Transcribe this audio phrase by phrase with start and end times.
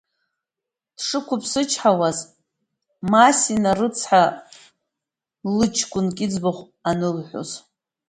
[0.95, 2.17] Дышԥақәыԥсычҳауаз
[3.11, 4.23] Масина рыцҳа,
[5.55, 7.49] лыҷкәынк иӡбахә анылҳәоз.